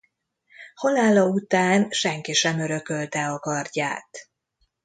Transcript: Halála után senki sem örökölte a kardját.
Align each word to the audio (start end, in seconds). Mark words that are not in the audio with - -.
Halála 0.75 1.25
után 1.25 1.89
senki 1.89 2.33
sem 2.33 2.59
örökölte 2.59 3.25
a 3.27 3.39
kardját. 3.39 4.29